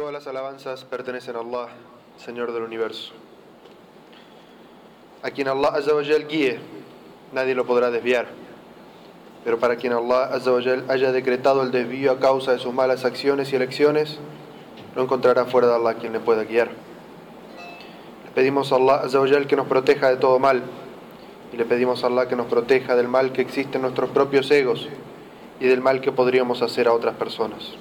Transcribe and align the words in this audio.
Todas 0.00 0.14
las 0.14 0.26
alabanzas 0.26 0.84
pertenecen 0.84 1.36
a 1.36 1.40
Allah, 1.40 1.68
Señor 2.16 2.54
del 2.54 2.62
universo. 2.62 3.12
A 5.22 5.30
quien 5.30 5.46
Allah 5.46 5.72
Azza 5.74 5.94
wa 5.94 6.02
Jal 6.02 6.26
guíe, 6.26 6.58
nadie 7.34 7.54
lo 7.54 7.66
podrá 7.66 7.90
desviar. 7.90 8.26
Pero 9.44 9.58
para 9.58 9.76
quien 9.76 9.92
Allah 9.92 10.30
Azza 10.32 10.52
wa 10.52 10.62
Jal 10.62 10.86
haya 10.88 11.12
decretado 11.12 11.62
el 11.62 11.70
desvío 11.70 12.12
a 12.12 12.18
causa 12.18 12.52
de 12.52 12.58
sus 12.58 12.72
malas 12.72 13.04
acciones 13.04 13.52
y 13.52 13.56
elecciones, 13.56 14.18
no 14.96 15.02
encontrará 15.02 15.44
fuera 15.44 15.68
de 15.68 15.74
Allah 15.74 15.92
quien 15.92 16.14
le 16.14 16.20
pueda 16.20 16.44
guiar. 16.44 16.68
Le 18.24 18.30
pedimos 18.34 18.72
a 18.72 18.76
Allah 18.76 19.02
Azza 19.04 19.20
wa 19.20 19.28
Jal 19.28 19.46
que 19.46 19.56
nos 19.56 19.66
proteja 19.66 20.08
de 20.08 20.16
todo 20.16 20.38
mal 20.38 20.62
y 21.52 21.58
le 21.58 21.66
pedimos 21.66 22.04
a 22.04 22.06
Allah 22.06 22.26
que 22.26 22.36
nos 22.36 22.46
proteja 22.46 22.96
del 22.96 23.08
mal 23.08 23.32
que 23.32 23.42
existe 23.42 23.76
en 23.76 23.82
nuestros 23.82 24.08
propios 24.08 24.50
egos 24.50 24.88
y 25.60 25.66
del 25.66 25.82
mal 25.82 26.00
que 26.00 26.10
podríamos 26.10 26.62
hacer 26.62 26.88
a 26.88 26.94
otras 26.94 27.16
personas. 27.16 27.74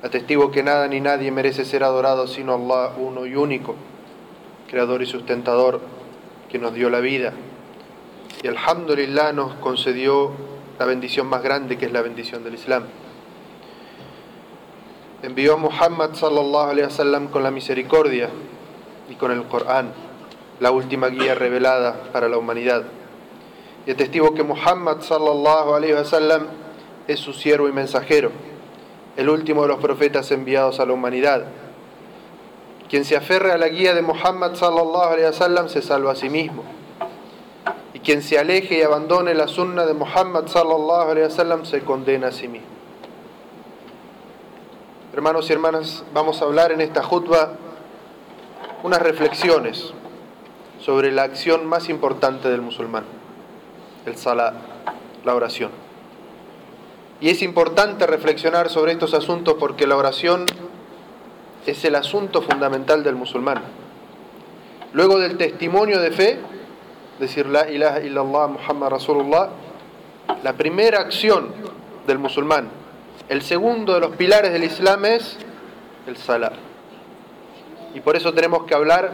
Atestigo 0.00 0.52
que 0.52 0.62
nada 0.62 0.86
ni 0.86 1.00
nadie 1.00 1.32
merece 1.32 1.64
ser 1.64 1.82
adorado 1.82 2.28
sino 2.28 2.54
Allah 2.54 2.92
uno 2.96 3.26
y 3.26 3.34
único, 3.34 3.74
creador 4.68 5.02
y 5.02 5.06
sustentador, 5.06 5.80
que 6.48 6.58
nos 6.58 6.72
dio 6.72 6.88
la 6.88 7.00
vida. 7.00 7.32
Y 8.42 8.46
alhamdulillah 8.46 9.32
nos 9.32 9.54
concedió 9.54 10.30
la 10.78 10.84
bendición 10.84 11.26
más 11.26 11.42
grande 11.42 11.78
que 11.78 11.86
es 11.86 11.92
la 11.92 12.02
bendición 12.02 12.44
del 12.44 12.54
Islam. 12.54 12.84
Envió 15.22 15.54
a 15.54 15.56
Muhammad 15.56 16.14
sallallahu 16.14 16.70
alaihi 16.70 16.86
wasallam 16.86 17.26
con 17.26 17.42
la 17.42 17.50
misericordia 17.50 18.28
y 19.10 19.16
con 19.16 19.32
el 19.32 19.42
Corán, 19.48 19.90
la 20.60 20.70
última 20.70 21.08
guía 21.08 21.34
revelada 21.34 22.04
para 22.12 22.28
la 22.28 22.38
humanidad. 22.38 22.84
Y 23.84 23.90
atestigo 23.90 24.32
que 24.32 24.44
Muhammad 24.44 25.00
sallallahu 25.00 25.74
alaihi 25.74 25.94
wasallam 25.94 26.46
es 27.08 27.18
su 27.18 27.32
siervo 27.32 27.68
y 27.68 27.72
mensajero 27.72 28.30
el 29.18 29.28
último 29.28 29.62
de 29.62 29.68
los 29.68 29.80
profetas 29.80 30.30
enviados 30.30 30.78
a 30.78 30.86
la 30.86 30.92
humanidad. 30.92 31.46
Quien 32.88 33.04
se 33.04 33.16
aferre 33.16 33.50
a 33.50 33.58
la 33.58 33.68
guía 33.68 33.92
de 33.92 34.00
Muhammad 34.00 34.54
sallallahu 34.54 35.12
alaihi 35.12 35.26
wasallam 35.26 35.68
se 35.68 35.82
salva 35.82 36.12
a 36.12 36.14
sí 36.14 36.30
mismo. 36.30 36.62
Y 37.94 37.98
quien 37.98 38.22
se 38.22 38.38
aleje 38.38 38.78
y 38.78 38.82
abandone 38.82 39.34
la 39.34 39.48
sunna 39.48 39.86
de 39.86 39.92
Muhammad 39.92 40.46
sallallahu 40.46 41.10
alaihi 41.10 41.26
wasallam 41.26 41.64
se 41.64 41.80
condena 41.80 42.28
a 42.28 42.32
sí 42.32 42.46
mismo. 42.46 42.68
Hermanos 45.12 45.50
y 45.50 45.52
hermanas, 45.52 46.04
vamos 46.14 46.40
a 46.40 46.44
hablar 46.44 46.70
en 46.70 46.80
esta 46.80 47.02
jutba 47.02 47.54
unas 48.84 49.02
reflexiones 49.02 49.92
sobre 50.80 51.10
la 51.10 51.24
acción 51.24 51.66
más 51.66 51.88
importante 51.88 52.48
del 52.48 52.62
musulmán, 52.62 53.02
el 54.06 54.16
salat, 54.16 54.54
la 55.24 55.34
oración. 55.34 55.87
Y 57.20 57.30
es 57.30 57.42
importante 57.42 58.06
reflexionar 58.06 58.70
sobre 58.70 58.92
estos 58.92 59.12
asuntos 59.12 59.56
porque 59.58 59.86
la 59.86 59.96
oración 59.96 60.46
es 61.66 61.84
el 61.84 61.96
asunto 61.96 62.42
fundamental 62.42 63.02
del 63.02 63.16
musulmán. 63.16 63.62
Luego 64.92 65.18
del 65.18 65.36
testimonio 65.36 66.00
de 66.00 66.12
fe, 66.12 66.38
decir 67.18 67.46
la 67.46 67.68
ilaha 67.68 68.00
illallah 68.00 68.46
Muhammad 68.46 68.90
Rasulullah, 68.90 69.50
la 70.42 70.52
primera 70.52 71.00
acción 71.00 71.52
del 72.06 72.18
musulmán, 72.18 72.68
el 73.28 73.42
segundo 73.42 73.94
de 73.94 74.00
los 74.00 74.16
pilares 74.16 74.52
del 74.52 74.64
Islam 74.64 75.04
es 75.04 75.36
el 76.06 76.16
salat. 76.16 76.54
Y 77.94 78.00
por 78.00 78.16
eso 78.16 78.32
tenemos 78.32 78.64
que 78.64 78.74
hablar 78.74 79.12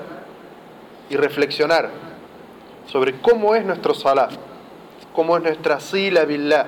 y 1.09 1.17
reflexionar 1.17 1.91
sobre 2.87 3.19
cómo 3.21 3.55
es 3.55 3.65
nuestro 3.65 3.95
salat, 3.95 4.33
cómo 5.15 5.37
es 5.37 5.43
nuestra 5.43 5.81
sila 5.81 6.25
billah, 6.25 6.67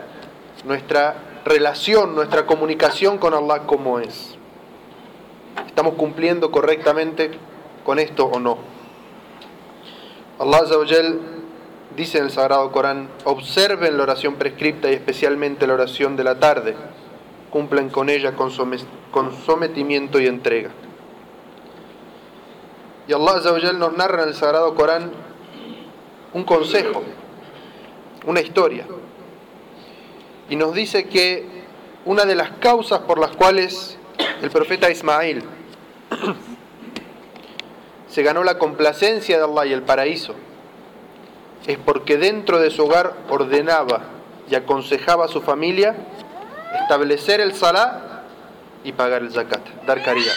nuestra 0.64 1.14
relación, 1.46 2.16
nuestra 2.16 2.44
comunicación 2.44 3.18
con 3.18 3.32
Allah 3.32 3.62
cómo 3.66 4.00
es. 4.00 4.34
¿Estamos 5.64 5.94
cumpliendo 5.94 6.50
correctamente 6.50 7.30
con 7.84 8.00
esto 8.00 8.26
o 8.26 8.40
no? 8.40 8.58
Allah 10.40 10.58
Azawajal 10.58 11.20
dice 11.96 12.18
en 12.18 12.24
el 12.24 12.30
Sagrado 12.32 12.72
Corán, 12.72 13.08
observen 13.24 13.96
la 13.96 14.02
oración 14.02 14.34
prescripta 14.34 14.90
y 14.90 14.94
especialmente 14.94 15.68
la 15.68 15.74
oración 15.74 16.16
de 16.16 16.24
la 16.24 16.40
tarde, 16.40 16.74
cumplen 17.50 17.90
con 17.90 18.10
ella 18.10 18.34
con 18.34 18.50
sometimiento 19.46 20.18
y 20.18 20.26
entrega. 20.26 20.70
Y 23.06 23.12
Allah 23.12 23.36
Azawajal 23.36 23.78
nos 23.78 23.96
narra 23.96 24.24
en 24.24 24.30
el 24.30 24.34
Sagrado 24.34 24.74
Corán 24.74 25.12
un 26.34 26.42
consejo, 26.42 27.04
una 28.26 28.40
historia 28.40 28.84
y 30.48 30.56
nos 30.56 30.74
dice 30.74 31.04
que 31.08 31.44
una 32.04 32.24
de 32.24 32.34
las 32.34 32.50
causas 32.52 33.00
por 33.00 33.18
las 33.18 33.30
cuales 33.32 33.98
el 34.42 34.50
profeta 34.50 34.90
Ismael 34.90 35.42
se 38.08 38.22
ganó 38.22 38.44
la 38.44 38.58
complacencia 38.58 39.38
de 39.38 39.44
Allah 39.44 39.66
y 39.66 39.72
el 39.72 39.82
paraíso 39.82 40.34
es 41.66 41.78
porque 41.78 42.16
dentro 42.16 42.60
de 42.60 42.70
su 42.70 42.84
hogar 42.84 43.14
ordenaba 43.28 44.02
y 44.48 44.54
aconsejaba 44.54 45.24
a 45.24 45.28
su 45.28 45.42
familia 45.42 45.96
establecer 46.80 47.40
el 47.40 47.54
salá 47.54 48.22
y 48.84 48.92
pagar 48.92 49.22
el 49.22 49.32
zakat, 49.32 49.66
dar 49.84 50.02
caridad. 50.04 50.34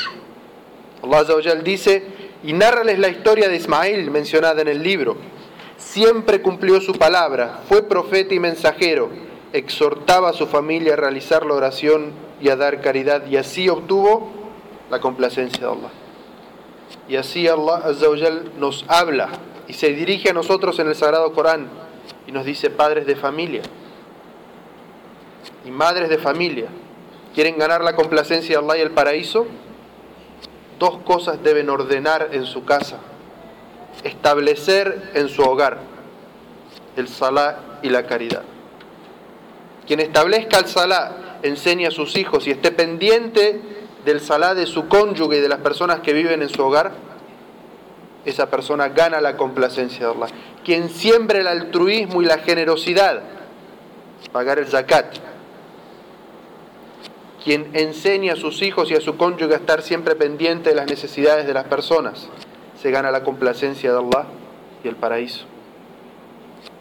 Allah 1.03 1.23
dice, 1.63 2.03
y 2.43 2.53
narrales 2.53 2.97
la 2.97 3.09
historia 3.09 3.47
de 3.47 3.57
Ismael 3.57 4.09
mencionada 4.09 4.61
en 4.61 4.69
el 4.69 4.81
libro. 4.81 5.17
Siempre 5.77 6.41
cumplió 6.41 6.81
su 6.81 6.93
palabra, 6.93 7.59
fue 7.69 7.83
profeta 7.83 8.33
y 8.33 8.39
mensajero 8.39 9.28
exhortaba 9.53 10.29
a 10.29 10.33
su 10.33 10.47
familia 10.47 10.93
a 10.93 10.97
realizar 10.97 11.45
la 11.45 11.55
oración 11.55 12.11
y 12.41 12.49
a 12.49 12.55
dar 12.55 12.81
caridad 12.81 13.25
y 13.27 13.37
así 13.37 13.69
obtuvo 13.69 14.29
la 14.89 14.99
complacencia 14.99 15.67
de 15.67 15.73
Allah. 15.73 15.89
Y 17.07 17.15
así 17.15 17.47
Allah 17.47 17.83
nos 18.57 18.85
habla 18.87 19.29
y 19.67 19.73
se 19.73 19.89
dirige 19.93 20.29
a 20.29 20.33
nosotros 20.33 20.79
en 20.79 20.87
el 20.87 20.95
Sagrado 20.95 21.33
Corán 21.33 21.67
y 22.27 22.31
nos 22.31 22.45
dice 22.45 22.69
padres 22.69 23.05
de 23.05 23.15
familia 23.15 23.61
y 25.65 25.71
madres 25.71 26.09
de 26.09 26.17
familia. 26.17 26.67
¿Quieren 27.33 27.57
ganar 27.57 27.83
la 27.83 27.95
complacencia 27.95 28.59
de 28.59 28.65
Allah 28.65 28.77
y 28.77 28.81
el 28.81 28.91
paraíso? 28.91 29.47
Dos 30.79 30.99
cosas 30.99 31.43
deben 31.43 31.69
ordenar 31.69 32.29
en 32.31 32.45
su 32.45 32.65
casa, 32.65 32.97
establecer 34.03 35.11
en 35.13 35.27
su 35.29 35.41
hogar, 35.43 35.79
el 36.95 37.07
salá 37.07 37.79
y 37.81 37.89
la 37.89 38.05
caridad. 38.05 38.43
Quien 39.89 40.01
establezca 40.01 40.59
el 40.59 40.67
salá, 40.67 41.39
enseña 41.41 41.87
a 41.87 41.91
sus 41.91 42.15
hijos 42.15 42.45
y 42.45 42.51
esté 42.51 42.71
pendiente 42.71 43.59
del 44.05 44.21
salá 44.21 44.53
de 44.53 44.67
su 44.67 44.87
cónyuge 44.87 45.37
y 45.37 45.41
de 45.41 45.49
las 45.49 45.61
personas 45.61 46.01
que 46.01 46.13
viven 46.13 46.43
en 46.43 46.49
su 46.49 46.63
hogar, 46.63 46.91
esa 48.23 48.51
persona 48.51 48.89
gana 48.89 49.19
la 49.19 49.35
complacencia 49.35 50.05
de 50.05 50.13
Allah. 50.13 50.27
Quien 50.63 50.89
siembre 50.89 51.39
el 51.39 51.47
altruismo 51.47 52.21
y 52.21 52.25
la 52.25 52.37
generosidad, 52.37 53.23
pagar 54.31 54.59
el 54.59 54.67
zakat. 54.67 55.15
Quien 57.43 57.71
enseña 57.73 58.33
a 58.33 58.35
sus 58.35 58.61
hijos 58.61 58.91
y 58.91 58.93
a 58.93 59.01
su 59.01 59.17
cónyuge 59.17 59.55
a 59.55 59.57
estar 59.57 59.81
siempre 59.81 60.13
pendiente 60.13 60.69
de 60.69 60.75
las 60.75 60.85
necesidades 60.85 61.47
de 61.47 61.53
las 61.55 61.63
personas, 61.63 62.29
se 62.79 62.91
gana 62.91 63.09
la 63.09 63.23
complacencia 63.23 63.91
de 63.91 63.97
Allah 63.97 64.27
y 64.83 64.87
el 64.87 64.97
paraíso. 64.97 65.45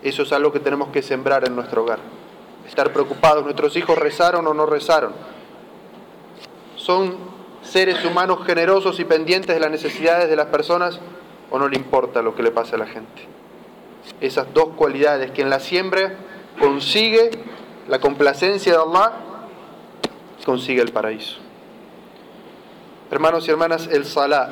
Eso 0.03 0.25
es 0.25 0.33
algo 0.35 0.53
que 0.53 0.61
tenemos 0.61 0.91
que 0.91 1.01
sembrar 1.01 1.49
en 1.49 1.57
nuestro 1.57 1.85
hogar 1.85 2.18
estar 2.69 2.93
preocupados. 2.93 3.43
Nuestros 3.45 3.77
hijos 3.77 3.99
rezaron 3.99 4.47
o 4.47 4.55
no 4.55 4.67
rezaron. 4.67 5.12
Son 6.77 7.17
seres 7.62 8.05
humanos 8.05 8.47
generosos 8.47 9.01
y 9.01 9.05
pendientes 9.05 9.55
de 9.55 9.61
las 9.61 9.71
necesidades 9.71 10.31
de 10.31 10.37
las 10.37 10.47
personas 10.47 11.01
o 11.51 11.59
no 11.59 11.69
le 11.69 11.77
importa 11.77 12.23
lo 12.23 12.34
que 12.34 12.43
le 12.43 12.51
pase 12.51 12.77
a 12.77 12.79
la 12.79 12.87
gente. 12.87 13.27
Esas 14.21 14.53
dos 14.55 14.71
cualidades, 14.77 15.31
quien 15.33 15.51
la 15.51 15.61
siembra 15.61 16.15
consigue 16.59 17.31
la 17.89 17.99
complacencia 17.99 18.73
de 18.73 18.79
Allah, 18.79 19.12
consigue 20.45 20.83
el 20.83 20.93
paraíso. 20.93 21.39
Hermanos 23.11 23.49
y 23.49 23.50
hermanas, 23.50 23.88
el 23.91 24.05
salá, 24.05 24.49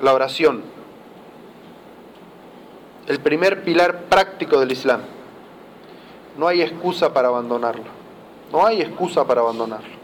la 0.00 0.14
oración, 0.14 0.62
el 3.06 3.20
primer 3.20 3.64
pilar 3.64 4.04
práctico 4.04 4.58
del 4.58 4.72
Islam 4.72 5.00
no 6.36 6.48
hay 6.48 6.62
excusa 6.62 7.12
para 7.12 7.28
abandonarlo. 7.28 7.84
No 8.52 8.66
hay 8.66 8.82
excusa 8.82 9.24
para 9.24 9.40
abandonarlo. 9.40 10.00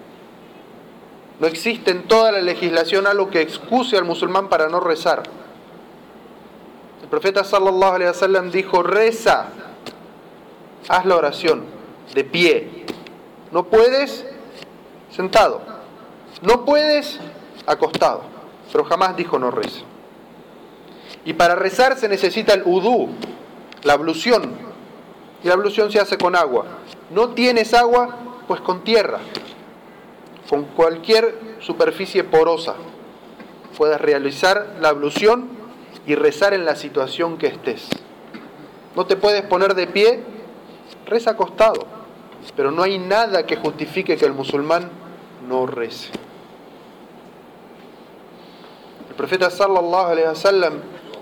No 1.38 1.46
existe 1.46 1.90
en 1.90 2.04
toda 2.04 2.32
la 2.32 2.40
legislación 2.40 3.06
algo 3.06 3.28
que 3.28 3.40
excuse 3.40 3.96
al 3.96 4.04
musulmán 4.04 4.48
para 4.48 4.68
no 4.68 4.80
rezar. 4.80 5.22
El 7.02 7.08
profeta 7.08 7.44
sallallahu 7.44 7.94
alaihi 7.94 8.08
wasallam 8.08 8.50
dijo, 8.50 8.82
"Reza. 8.82 9.46
Haz 10.88 11.04
la 11.04 11.16
oración 11.16 11.64
de 12.14 12.24
pie. 12.24 12.86
No 13.52 13.64
puedes 13.64 14.26
sentado. 15.10 15.60
No 16.42 16.64
puedes 16.64 17.20
acostado." 17.66 18.22
Pero 18.72 18.84
jamás 18.84 19.16
dijo 19.16 19.38
no 19.38 19.50
reza. 19.50 19.80
Y 21.24 21.34
para 21.34 21.54
rezar 21.54 21.96
se 21.98 22.08
necesita 22.08 22.54
el 22.54 22.62
udú, 22.64 23.08
la 23.82 23.94
ablución, 23.94 24.54
y 25.42 25.48
la 25.48 25.54
ablución 25.54 25.90
se 25.90 26.00
hace 26.00 26.18
con 26.18 26.34
agua. 26.36 26.64
No 27.10 27.30
tienes 27.30 27.74
agua, 27.74 28.16
pues 28.48 28.60
con 28.60 28.82
tierra, 28.84 29.20
con 30.48 30.64
cualquier 30.64 31.56
superficie 31.60 32.24
porosa, 32.24 32.74
puedas 33.76 34.00
realizar 34.00 34.76
la 34.80 34.88
ablución 34.88 35.48
y 36.06 36.14
rezar 36.14 36.54
en 36.54 36.64
la 36.64 36.76
situación 36.76 37.36
que 37.36 37.48
estés. 37.48 37.88
No 38.94 39.06
te 39.06 39.16
puedes 39.16 39.42
poner 39.42 39.74
de 39.74 39.86
pie, 39.86 40.22
reza 41.06 41.32
acostado, 41.32 41.86
pero 42.54 42.70
no 42.70 42.82
hay 42.82 42.98
nada 42.98 43.44
que 43.44 43.56
justifique 43.56 44.16
que 44.16 44.24
el 44.24 44.32
musulmán 44.32 44.90
no 45.48 45.66
rece. 45.66 46.10
El 49.08 49.14
profeta 49.16 49.50
sallallahu 49.50 50.10
alaihi 50.10 50.28
wasallam 50.28 50.74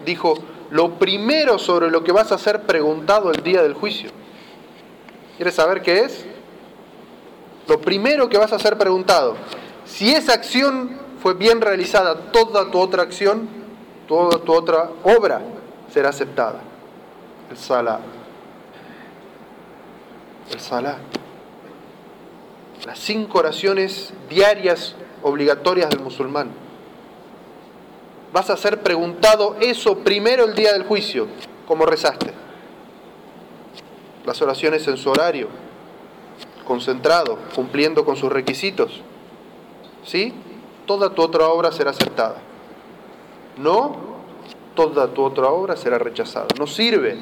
dijo, 0.04 0.34
lo 0.74 0.98
primero 0.98 1.56
sobre 1.56 1.88
lo 1.88 2.02
que 2.02 2.10
vas 2.10 2.32
a 2.32 2.36
ser 2.36 2.62
preguntado 2.62 3.30
el 3.30 3.44
día 3.44 3.62
del 3.62 3.74
juicio. 3.74 4.10
¿Quieres 5.36 5.54
saber 5.54 5.82
qué 5.82 6.00
es? 6.00 6.26
Lo 7.68 7.80
primero 7.80 8.28
que 8.28 8.38
vas 8.38 8.52
a 8.52 8.58
ser 8.58 8.76
preguntado, 8.76 9.36
si 9.84 10.12
esa 10.12 10.32
acción 10.34 10.98
fue 11.22 11.34
bien 11.34 11.60
realizada, 11.60 12.32
toda 12.32 12.72
tu 12.72 12.80
otra 12.80 13.04
acción, 13.04 13.48
toda 14.08 14.40
tu 14.40 14.52
otra 14.52 14.90
obra 15.04 15.42
será 15.92 16.08
aceptada. 16.08 16.58
El 17.52 17.56
salá. 17.56 18.00
El 20.50 20.58
salá. 20.58 20.96
Las 22.84 22.98
cinco 22.98 23.38
oraciones 23.38 24.12
diarias 24.28 24.96
obligatorias 25.22 25.88
del 25.90 26.00
musulmán. 26.00 26.63
Vas 28.34 28.50
a 28.50 28.56
ser 28.56 28.82
preguntado 28.82 29.54
eso 29.60 29.98
primero 29.98 30.44
el 30.44 30.56
día 30.56 30.72
del 30.72 30.82
juicio, 30.82 31.28
como 31.68 31.86
rezaste. 31.86 32.32
Las 34.26 34.42
oraciones 34.42 34.88
en 34.88 34.96
su 34.96 35.08
horario, 35.08 35.46
concentrado, 36.66 37.38
cumpliendo 37.54 38.04
con 38.04 38.16
sus 38.16 38.32
requisitos. 38.32 39.02
¿Sí? 40.04 40.34
Toda 40.84 41.14
tu 41.14 41.22
otra 41.22 41.46
obra 41.46 41.70
será 41.70 41.92
aceptada. 41.92 42.38
No, 43.56 43.98
toda 44.74 45.06
tu 45.14 45.22
otra 45.22 45.50
obra 45.50 45.76
será 45.76 45.98
rechazada. 45.98 46.48
No 46.58 46.66
sirve 46.66 47.18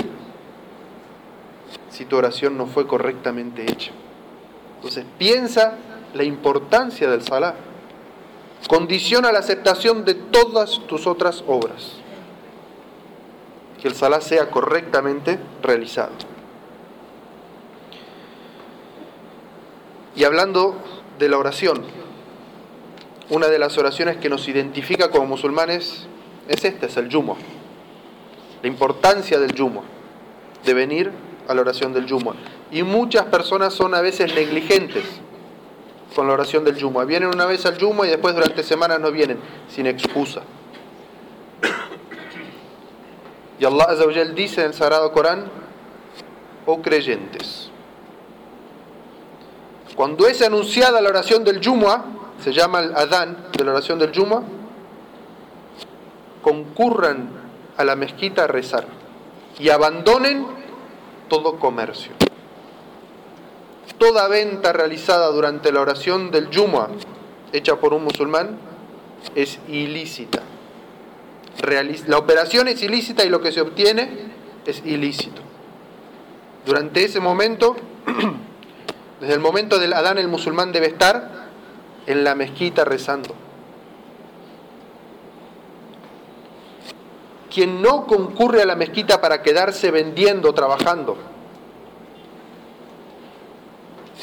si 1.90 2.06
tu 2.06 2.16
oración 2.16 2.56
no 2.56 2.64
fue 2.64 2.86
correctamente 2.86 3.70
hecha. 3.70 3.92
Entonces 4.76 5.04
piensa 5.18 5.74
la 6.14 6.24
importancia 6.24 7.10
del 7.10 7.20
salá. 7.20 7.54
Condiciona 8.68 9.32
la 9.32 9.40
aceptación 9.40 10.04
de 10.04 10.14
todas 10.14 10.80
tus 10.86 11.06
otras 11.06 11.42
obras. 11.46 11.92
Que 13.80 13.88
el 13.88 13.94
salá 13.94 14.20
sea 14.20 14.50
correctamente 14.50 15.38
realizado. 15.62 16.12
Y 20.14 20.24
hablando 20.24 20.76
de 21.18 21.28
la 21.28 21.38
oración, 21.38 21.82
una 23.30 23.48
de 23.48 23.58
las 23.58 23.78
oraciones 23.78 24.18
que 24.18 24.28
nos 24.28 24.46
identifica 24.46 25.10
como 25.10 25.26
musulmanes 25.26 26.06
es 26.48 26.64
esta, 26.64 26.86
es 26.86 26.96
el 26.96 27.08
yumo. 27.08 27.36
La 28.62 28.68
importancia 28.68 29.40
del 29.40 29.54
yumo, 29.54 29.82
de 30.64 30.74
venir 30.74 31.10
a 31.48 31.54
la 31.54 31.62
oración 31.62 31.92
del 31.92 32.06
yumo. 32.06 32.34
Y 32.70 32.82
muchas 32.82 33.24
personas 33.26 33.74
son 33.74 33.94
a 33.94 34.00
veces 34.00 34.34
negligentes 34.34 35.04
con 36.14 36.26
la 36.26 36.34
oración 36.34 36.64
del 36.64 36.76
Yuma. 36.76 37.04
Vienen 37.04 37.28
una 37.28 37.46
vez 37.46 37.64
al 37.66 37.78
Yuma 37.78 38.06
y 38.06 38.10
después 38.10 38.34
durante 38.34 38.62
semanas 38.62 39.00
no 39.00 39.10
vienen, 39.10 39.38
sin 39.68 39.86
excusa. 39.86 40.42
Y 43.58 43.64
Allah 43.64 43.84
Azawajal 43.90 44.34
dice 44.34 44.60
en 44.60 44.68
el 44.68 44.74
Sagrado 44.74 45.12
Corán, 45.12 45.44
oh 46.66 46.82
creyentes, 46.82 47.70
cuando 49.94 50.26
es 50.26 50.42
anunciada 50.42 51.00
la 51.00 51.10
oración 51.10 51.44
del 51.44 51.60
Yuma, 51.60 52.04
se 52.42 52.52
llama 52.52 52.80
el 52.80 52.96
Adán 52.96 53.48
de 53.56 53.64
la 53.64 53.72
oración 53.72 53.98
del 53.98 54.10
Yuma, 54.10 54.42
concurran 56.42 57.30
a 57.76 57.84
la 57.84 57.94
mezquita 57.94 58.44
a 58.44 58.46
rezar 58.48 58.86
y 59.58 59.68
abandonen 59.68 60.46
todo 61.28 61.58
comercio 61.58 62.12
toda 64.02 64.26
venta 64.26 64.72
realizada 64.72 65.28
durante 65.28 65.70
la 65.70 65.80
oración 65.80 66.32
del 66.32 66.50
Yuma 66.50 66.88
hecha 67.52 67.76
por 67.76 67.94
un 67.94 68.02
musulmán 68.02 68.58
es 69.36 69.60
ilícita. 69.68 70.42
La 72.08 72.18
operación 72.18 72.66
es 72.66 72.82
ilícita 72.82 73.24
y 73.24 73.28
lo 73.28 73.40
que 73.40 73.52
se 73.52 73.60
obtiene 73.60 74.32
es 74.66 74.82
ilícito. 74.84 75.40
Durante 76.66 77.04
ese 77.04 77.20
momento, 77.20 77.76
desde 79.20 79.34
el 79.34 79.40
momento 79.40 79.78
del 79.78 79.92
Adán, 79.92 80.18
el 80.18 80.26
musulmán 80.26 80.72
debe 80.72 80.88
estar 80.88 81.50
en 82.08 82.24
la 82.24 82.34
mezquita 82.34 82.84
rezando. 82.84 83.36
Quien 87.54 87.80
no 87.80 88.08
concurre 88.08 88.62
a 88.62 88.66
la 88.66 88.74
mezquita 88.74 89.20
para 89.20 89.42
quedarse 89.42 89.92
vendiendo, 89.92 90.52
trabajando, 90.54 91.31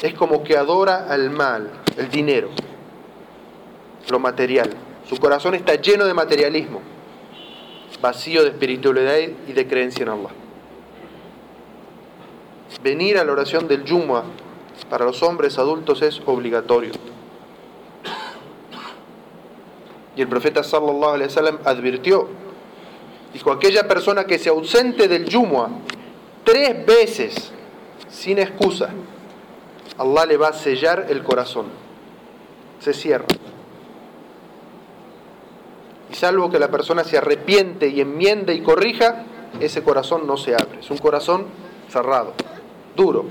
es 0.02 0.14
como 0.14 0.42
que 0.42 0.56
adora 0.56 1.06
al 1.10 1.30
mal, 1.30 1.70
el 1.96 2.10
dinero, 2.10 2.48
lo 4.08 4.18
material. 4.18 4.70
Su 5.08 5.16
corazón 5.16 5.54
está 5.54 5.74
lleno 5.74 6.06
de 6.06 6.14
materialismo, 6.14 6.80
vacío 8.00 8.42
de 8.42 8.50
espiritualidad 8.50 9.16
y 9.46 9.52
de 9.52 9.66
creencia 9.66 10.04
en 10.04 10.08
Allah. 10.10 10.30
Venir 12.82 13.18
a 13.18 13.24
la 13.24 13.32
oración 13.32 13.68
del 13.68 13.84
Yumwa 13.84 14.24
para 14.88 15.04
los 15.04 15.22
hombres 15.22 15.58
adultos 15.58 16.00
es 16.02 16.22
obligatorio. 16.24 16.92
Y 20.16 20.22
el 20.22 20.28
profeta 20.28 20.62
sallallahu 20.62 21.14
alaihi 21.14 21.28
wasallam 21.28 21.58
advirtió, 21.64 22.28
dijo, 23.32 23.52
aquella 23.52 23.86
persona 23.86 24.24
que 24.24 24.38
se 24.38 24.48
ausente 24.48 25.08
del 25.08 25.26
Yumwa 25.26 25.70
tres 26.44 26.86
veces 26.86 27.52
sin 28.08 28.38
excusa, 28.38 28.90
Allah 30.00 30.24
le 30.24 30.38
va 30.38 30.48
a 30.48 30.52
sellar 30.54 31.08
el 31.10 31.22
corazón. 31.22 31.66
Se 32.78 32.94
cierra. 32.94 33.26
Y 36.10 36.14
salvo 36.14 36.50
que 36.50 36.58
la 36.58 36.68
persona 36.68 37.04
se 37.04 37.18
arrepiente 37.18 37.88
y 37.88 38.00
enmiende 38.00 38.54
y 38.54 38.62
corrija, 38.62 39.24
ese 39.60 39.82
corazón 39.82 40.26
no 40.26 40.38
se 40.38 40.54
abre. 40.54 40.80
Es 40.80 40.90
un 40.90 40.96
corazón 40.96 41.44
cerrado, 41.90 42.32
duro. 42.96 43.26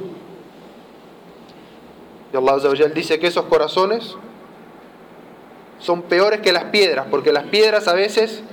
Y 2.31 2.37
Allah 2.37 2.89
dice 2.93 3.17
que 3.17 3.25
esos 3.25 3.45
corazones 3.45 4.15
son 5.79 6.03
peores 6.03 6.41
que 6.41 6.53
las 6.53 6.65
piedras, 6.65 7.07
porque 7.09 7.33
las 7.33 7.45
piedras 7.45 7.87
a 7.87 7.93
veces 7.93 8.43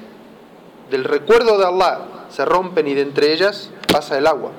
del 0.91 1.05
recuerdo 1.05 1.59
de 1.59 1.67
Allah 1.67 2.01
se 2.31 2.47
rompen 2.47 2.89
y 2.89 2.95
de 2.95 3.03
entre 3.03 3.35
ellas 3.35 3.71
pasa 3.93 4.17
el 4.17 4.27
agua. 4.27 4.53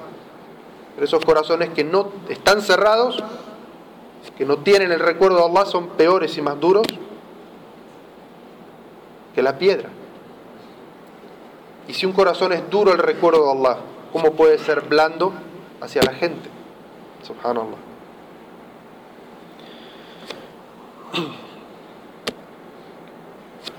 Pero 0.94 1.06
esos 1.06 1.26
corazones 1.26 1.70
que 1.70 1.84
no 1.84 2.12
están 2.30 2.62
cerrados 2.62 3.24
que 4.36 4.46
no 4.46 4.58
tienen 4.58 4.92
el 4.92 5.00
recuerdo 5.00 5.38
de 5.38 5.46
Allah 5.46 5.66
son 5.66 5.90
peores 5.90 6.38
y 6.38 6.42
más 6.42 6.60
duros 6.60 6.86
que 9.34 9.42
la 9.42 9.58
piedra. 9.58 9.90
Y 11.88 11.94
si 11.94 12.06
un 12.06 12.12
corazón 12.12 12.52
es 12.54 12.70
duro 12.70 12.92
el 12.92 12.98
recuerdo 12.98 13.46
de 13.46 13.52
Allah, 13.60 13.78
¿cómo 14.12 14.34
puede 14.34 14.58
ser 14.58 14.82
blando 14.82 15.34
hacia 15.80 16.02
la 16.02 16.14
gente? 16.14 16.50
Subhanallah. 17.24 17.78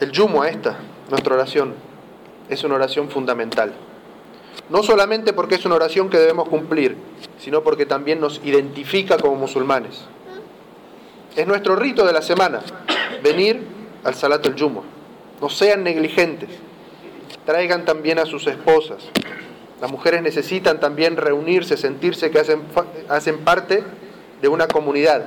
El 0.01 0.13
yumo 0.13 0.43
a 0.43 0.49
esta, 0.49 0.79
nuestra 1.11 1.35
oración, 1.35 1.75
es 2.49 2.63
una 2.65 2.77
oración 2.77 3.11
fundamental. 3.11 3.75
No 4.71 4.83
solamente 4.83 5.33
porque 5.33 5.57
es 5.57 5.65
una 5.65 5.75
oración 5.75 6.09
que 6.09 6.19
debemos 6.19 6.49
cumplir, 6.49 6.97
sino 7.39 7.63
porque 7.63 7.85
también 7.85 8.21
nos 8.21 8.41
identifica 8.45 9.19
como 9.19 9.35
musulmanes. 9.37 10.05
Es 11.37 11.47
nuestro 11.47 11.77
rito 11.77 12.05
de 12.07 12.13
la 12.13 12.23
semana, 12.23 12.61
venir 13.23 13.63
al 14.05 14.15
Salat 14.15 14.45
el 14.47 14.55
Yumo. 14.55 14.85
No 15.41 15.49
sean 15.49 15.85
negligentes. 15.85 16.51
Traigan 17.45 17.85
también 17.85 18.19
a 18.19 18.27
sus 18.27 18.47
esposas. 18.47 19.05
Las 19.81 19.91
mujeres 19.91 20.23
necesitan 20.23 20.81
también 20.81 21.17
reunirse, 21.17 21.77
sentirse 21.77 22.31
que 22.31 22.41
hacen, 22.41 22.63
hacen 23.09 23.39
parte 23.39 23.85
de 24.43 24.49
una 24.49 24.67
comunidad. 24.67 25.27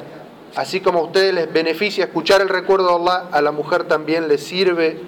Así 0.56 0.82
como 0.82 1.00
a 1.00 1.04
ustedes 1.04 1.34
les 1.34 1.52
beneficia 1.52 2.06
escuchar 2.06 2.42
el 2.42 2.50
recuerdo 2.50 2.90
de 2.90 2.96
Allah, 2.96 3.30
a 3.32 3.42
la 3.42 3.52
mujer 3.52 3.86
también 3.86 4.28
les 4.28 4.44
sirve 4.44 5.00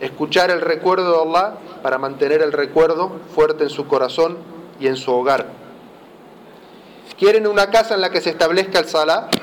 escuchar 0.00 0.50
el 0.50 0.60
recuerdo 0.60 1.12
de 1.12 1.30
Allah 1.30 1.54
para 1.82 1.96
mantener 1.96 2.42
el 2.42 2.52
recuerdo 2.52 3.20
fuerte 3.34 3.64
en 3.64 3.70
su 3.70 3.86
corazón 3.86 4.36
y 4.78 4.86
en 4.86 4.96
su 4.96 5.10
hogar. 5.12 5.46
¿Quieren 7.18 7.46
una 7.46 7.70
casa 7.70 7.94
en 7.94 8.02
la 8.02 8.10
que 8.10 8.20
se 8.20 8.30
establezca 8.30 8.78
el 8.78 8.86
Salat? 8.86 9.34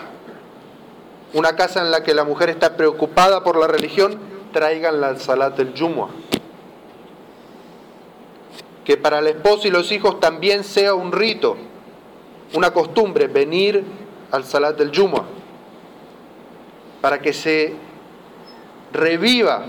Una 1.34 1.56
casa 1.56 1.82
en 1.82 1.92
la 1.92 2.04
que 2.04 2.14
la 2.14 2.24
mujer 2.24 2.50
está 2.50 2.76
preocupada 2.78 3.44
por 3.44 3.58
la 3.58 3.68
religión, 3.68 4.18
tráiganla 4.54 5.10
al 5.10 5.20
Salat 5.20 5.58
del 5.58 5.74
Jumu'ah. 5.78 6.10
Que 8.86 8.98
para 8.98 9.20
el 9.20 9.28
esposo 9.28 9.68
y 9.68 9.72
los 9.72 9.92
hijos 9.92 10.20
también 10.20 10.64
sea 10.64 10.94
un 10.94 11.12
rito, 11.12 11.58
una 12.54 12.72
costumbre, 12.72 13.28
venir 13.28 13.84
al 14.32 14.46
Salat 14.46 14.78
del 14.78 14.96
Jumu'ah. 14.96 15.26
Para 17.02 17.20
que 17.20 17.34
se 17.34 17.76
reviva 18.94 19.66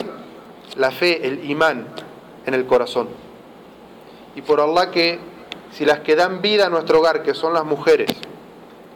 la 0.76 0.90
fe, 0.90 1.26
el 1.26 1.50
imán 1.50 1.88
en 2.46 2.54
el 2.54 2.66
corazón. 2.66 3.08
Y 4.36 4.42
por 4.42 4.60
Allah 4.60 4.90
que 4.90 5.18
si 5.72 5.84
las 5.84 6.00
que 6.00 6.16
dan 6.16 6.40
vida 6.40 6.66
a 6.66 6.70
nuestro 6.70 7.00
hogar, 7.00 7.22
que 7.22 7.34
son 7.34 7.52
las 7.52 7.64
mujeres, 7.64 8.10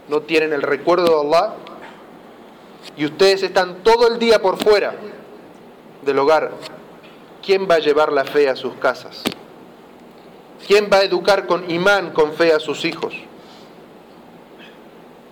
no 0.08 0.22
tienen 0.22 0.52
el 0.52 0.62
recuerdo 0.62 1.22
de 1.22 1.28
Allah, 1.28 1.54
y 2.96 3.04
ustedes 3.04 3.42
están 3.42 3.82
todo 3.82 4.08
el 4.08 4.18
día 4.18 4.40
por 4.40 4.62
fuera 4.62 4.94
del 6.02 6.18
hogar, 6.18 6.52
¿quién 7.44 7.68
va 7.70 7.76
a 7.76 7.78
llevar 7.78 8.12
la 8.12 8.24
fe 8.24 8.48
a 8.48 8.56
sus 8.56 8.74
casas? 8.74 9.22
¿Quién 10.66 10.88
va 10.92 10.98
a 10.98 11.02
educar 11.02 11.46
con 11.46 11.70
imán, 11.70 12.12
con 12.12 12.32
fe 12.32 12.52
a 12.52 12.60
sus 12.60 12.84
hijos? 12.84 13.14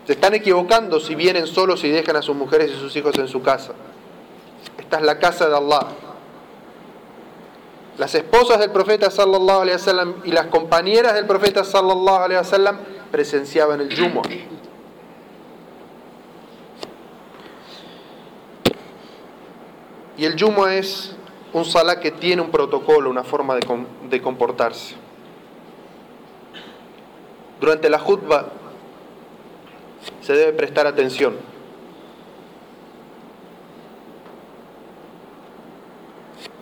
Se 0.06 0.14
están 0.14 0.34
equivocando 0.34 0.98
si 0.98 1.14
vienen 1.14 1.46
solos 1.46 1.84
y 1.84 1.90
dejan 1.90 2.16
a 2.16 2.22
sus 2.22 2.34
mujeres 2.34 2.72
y 2.72 2.74
sus 2.74 2.96
hijos 2.96 3.16
en 3.18 3.28
su 3.28 3.42
casa. 3.42 3.72
Esta 4.78 4.96
es 4.98 5.02
la 5.02 5.18
casa 5.18 5.48
de 5.48 5.56
Allah. 5.56 5.86
Las 7.96 8.14
esposas 8.14 8.58
del 8.58 8.70
profeta 8.70 9.10
sallallahu 9.10 9.60
alaihi 9.60 9.76
wasallam 9.76 10.14
y 10.24 10.32
las 10.32 10.46
compañeras 10.46 11.14
del 11.14 11.26
profeta 11.26 11.62
sallallahu 11.62 12.24
alaihi 12.24 12.38
wasallam 12.38 12.78
presenciaban 13.12 13.80
el 13.82 13.94
Jumu'ah. 13.94 14.59
Y 20.20 20.26
el 20.26 20.38
Jumu'ah 20.38 20.74
es 20.74 21.12
un 21.54 21.64
salah 21.64 21.98
que 21.98 22.10
tiene 22.10 22.42
un 22.42 22.50
protocolo, 22.50 23.08
una 23.08 23.24
forma 23.24 23.54
de, 23.54 23.66
de 24.10 24.20
comportarse. 24.20 24.94
Durante 27.58 27.88
la 27.88 27.98
khutbah 27.98 28.48
se 30.20 30.34
debe 30.34 30.52
prestar 30.52 30.86
atención. 30.86 31.36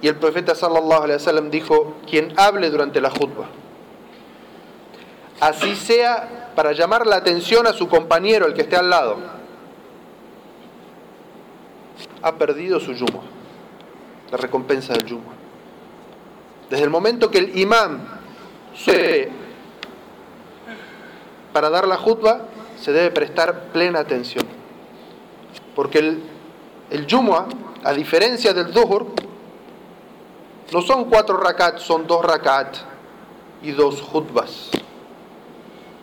Y 0.02 0.06
el 0.06 0.14
profeta 0.14 0.54
sallallahu 0.54 1.02
alaihi 1.02 1.14
wasallam 1.14 1.50
dijo, 1.50 1.96
quien 2.08 2.32
hable 2.38 2.70
durante 2.70 3.00
la 3.00 3.10
khutbah, 3.10 3.48
así 5.40 5.74
sea 5.74 6.52
para 6.54 6.70
llamar 6.70 7.08
la 7.08 7.16
atención 7.16 7.66
a 7.66 7.72
su 7.72 7.88
compañero, 7.88 8.46
el 8.46 8.54
que 8.54 8.62
esté 8.62 8.76
al 8.76 8.88
lado, 8.88 9.16
ha 12.22 12.36
perdido 12.36 12.78
su 12.78 12.92
yumo, 12.92 13.24
la 14.30 14.38
recompensa 14.38 14.92
del 14.94 15.06
yumo. 15.06 15.32
Desde 16.70 16.84
el 16.84 16.90
momento 16.90 17.30
que 17.30 17.38
el 17.38 17.58
imán 17.58 18.06
sube 18.74 19.30
para 21.52 21.70
dar 21.70 21.88
la 21.88 21.96
khutbah, 21.96 22.42
se 22.80 22.92
debe 22.92 23.10
prestar 23.10 23.64
plena 23.72 24.00
atención. 24.00 24.44
Porque 25.74 25.98
el, 25.98 26.22
el 26.90 27.06
a 27.84 27.92
diferencia 27.92 28.52
del 28.52 28.72
Dhuhr, 28.72 29.06
no 30.72 30.82
son 30.82 31.06
cuatro 31.06 31.38
rakat, 31.38 31.78
son 31.78 32.06
dos 32.06 32.24
rakat 32.24 32.76
y 33.62 33.72
dos 33.72 34.00
jutbas. 34.02 34.70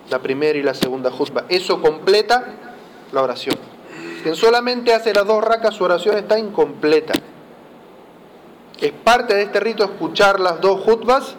La 0.10 0.20
primera 0.20 0.58
y 0.58 0.64
la 0.64 0.74
segunda 0.74 1.12
jutba. 1.12 1.46
Eso 1.50 1.82
completa 1.82 2.46
la 3.12 3.22
oración. 3.22 3.56
Quien 4.24 4.36
solamente 4.36 4.94
hace 4.94 5.14
las 5.14 5.26
dos 5.26 5.44
rakas, 5.44 5.76
su 5.76 5.84
oración 5.84 6.18
está 6.18 6.40
incompleta. 6.40 7.14
Es 8.86 8.92
parte 8.92 9.34
de 9.34 9.42
este 9.42 9.60
rito 9.60 9.84
escuchar 9.84 10.40
las 10.40 10.62
dos 10.62 10.80
jutbas 10.82 11.36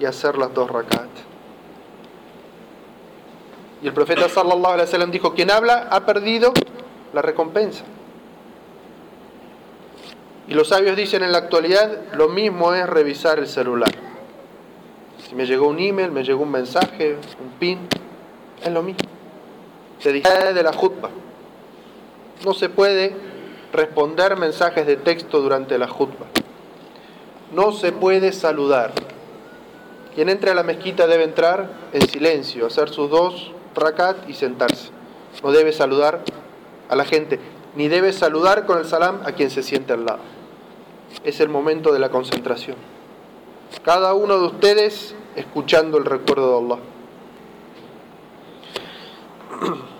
y 0.00 0.06
hacer 0.06 0.38
las 0.38 0.54
dos 0.54 0.70
rakat. 0.70 1.10
Y 3.82 3.88
el 3.88 3.92
profeta 3.92 4.26
sallallahu 4.26 4.72
alaihi 4.72 4.86
wasallam 4.86 5.10
dijo, 5.10 5.34
quien 5.34 5.50
habla 5.50 5.88
ha 5.90 6.06
perdido 6.06 6.54
la 7.12 7.20
recompensa. 7.20 7.84
Y 10.48 10.54
los 10.54 10.68
sabios 10.68 10.96
dicen 10.96 11.22
en 11.22 11.32
la 11.32 11.36
actualidad, 11.36 12.14
lo 12.14 12.30
mismo 12.30 12.72
es 12.72 12.88
revisar 12.88 13.38
el 13.38 13.48
celular. 13.48 13.92
Si 15.28 15.34
me 15.34 15.44
llegó 15.44 15.68
un 15.68 15.78
email, 15.80 16.10
me 16.10 16.24
llegó 16.24 16.44
un 16.44 16.52
mensaje, 16.52 17.18
un 17.38 17.50
pin, 17.58 17.86
es 18.64 18.72
lo 18.72 18.82
mismo. 18.82 19.06
Se 19.98 20.10
distrae 20.10 20.54
de 20.54 20.62
la 20.62 20.72
jutba. 20.72 21.10
No 22.46 22.54
se 22.54 22.70
puede 22.70 23.14
responder 23.74 24.38
mensajes 24.38 24.86
de 24.86 24.96
texto 24.96 25.42
durante 25.42 25.76
la 25.76 25.86
jutba. 25.86 26.24
No 27.52 27.72
se 27.72 27.92
puede 27.92 28.32
saludar. 28.32 28.92
Quien 30.14 30.28
entre 30.28 30.50
a 30.50 30.54
la 30.54 30.62
mezquita 30.62 31.06
debe 31.06 31.24
entrar 31.24 31.70
en 31.92 32.06
silencio, 32.08 32.66
hacer 32.66 32.90
sus 32.90 33.08
dos 33.08 33.52
rakat 33.74 34.28
y 34.28 34.34
sentarse. 34.34 34.90
No 35.42 35.52
debe 35.52 35.72
saludar 35.72 36.24
a 36.88 36.96
la 36.96 37.04
gente, 37.04 37.38
ni 37.76 37.88
debe 37.88 38.12
saludar 38.12 38.66
con 38.66 38.78
el 38.78 38.84
salam 38.84 39.20
a 39.24 39.32
quien 39.32 39.50
se 39.50 39.62
siente 39.62 39.92
al 39.92 40.04
lado. 40.04 40.20
Es 41.24 41.40
el 41.40 41.48
momento 41.48 41.92
de 41.92 42.00
la 42.00 42.10
concentración. 42.10 42.76
Cada 43.84 44.14
uno 44.14 44.38
de 44.38 44.46
ustedes 44.46 45.14
escuchando 45.36 45.98
el 45.98 46.04
recuerdo 46.04 46.60
de 46.60 46.74
Allah. 46.74 46.82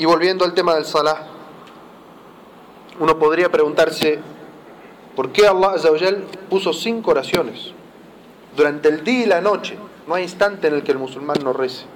Y 0.00 0.04
volviendo 0.04 0.44
al 0.44 0.54
tema 0.54 0.76
del 0.76 0.84
salah, 0.84 1.26
uno 3.00 3.18
podría 3.18 3.50
preguntarse, 3.50 4.18
¿por 5.14 5.30
qué 5.30 5.46
Allah 5.46 5.74
puso 6.48 6.72
cinco 6.72 7.10
oraciones? 7.10 7.72
durante 8.58 8.88
el 8.88 9.04
día 9.04 9.22
y 9.22 9.26
la 9.26 9.40
noche. 9.40 9.78
No 10.06 10.14
hay 10.14 10.24
instante 10.24 10.66
en 10.66 10.74
el 10.74 10.82
que 10.82 10.92
el 10.92 10.98
musulmán 10.98 11.38
no 11.42 11.52
rece. 11.54 11.86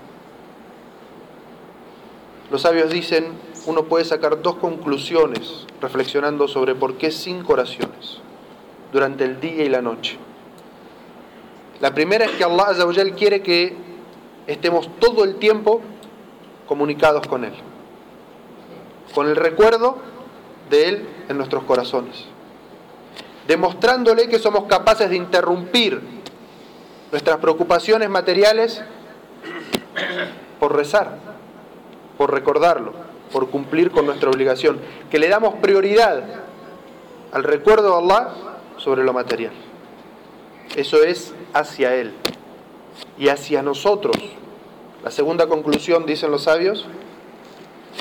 Los 2.51 2.63
sabios 2.63 2.91
dicen, 2.91 3.33
uno 3.67 3.85
puede 3.85 4.05
sacar 4.05 4.41
dos 4.41 4.57
conclusiones 4.57 5.67
reflexionando 5.81 6.49
sobre 6.49 6.75
por 6.75 6.95
qué 6.95 7.11
cinco 7.11 7.55
oraciones 7.55 8.21
durante 8.93 9.25
el 9.25 9.41
día 9.41 9.65
y 9.65 9.69
la 9.69 9.83
noche. 9.83 10.19
La 11.81 11.93
primera 11.93 12.27
es 12.27 12.31
que 12.33 12.45
Allah 12.45 13.15
quiere 13.17 13.43
que 13.43 13.75
estemos 14.47 14.89
todo 15.01 15.25
el 15.25 15.37
tiempo 15.37 15.81
comunicados 16.69 17.27
con 17.27 17.45
Él, 17.45 17.55
con 19.15 19.27
el 19.27 19.37
recuerdo 19.37 19.97
de 20.73 20.89
Él 20.89 21.09
en 21.29 21.37
nuestros 21.37 21.63
corazones, 21.65 22.25
demostrándole 23.47 24.29
que 24.29 24.39
somos 24.39 24.65
capaces 24.65 25.11
de 25.11 25.17
interrumpir 25.17 26.01
nuestras 27.13 27.37
preocupaciones 27.37 28.09
materiales 28.09 28.83
por 30.59 30.75
rezar, 30.75 31.19
por 32.17 32.33
recordarlo, 32.33 32.95
por 33.31 33.51
cumplir 33.51 33.91
con 33.91 34.07
nuestra 34.07 34.31
obligación, 34.31 34.81
que 35.11 35.19
le 35.19 35.29
damos 35.29 35.55
prioridad 35.57 36.23
al 37.33 37.45
recuerdo 37.45 37.91
de 37.91 38.05
Allah 38.05 38.31
sobre 38.79 39.05
lo 39.05 39.13
material. 39.13 39.53
Eso 40.75 41.03
es 41.03 41.35
hacia 41.53 41.95
Él 41.95 42.15
y 43.19 43.29
hacia 43.29 43.63
nosotros. 43.63 44.17
La 45.05 45.11
segunda 45.11 45.47
conclusión, 45.49 46.07
dicen 46.07 46.31
los 46.31 46.45
sabios, 46.45 46.87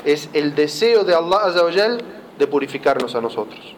es 0.06 0.30
el 0.32 0.54
deseo 0.54 1.04
de 1.04 1.14
Allah 1.14 1.50
de 2.38 2.46
purificarnos 2.46 3.14
a 3.14 3.20
nosotros. 3.20 3.74